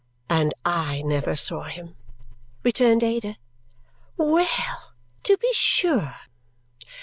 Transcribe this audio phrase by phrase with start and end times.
[0.31, 1.95] "And I never saw him!"
[2.63, 3.37] returned Ada.
[4.17, 6.15] Well, to be sure!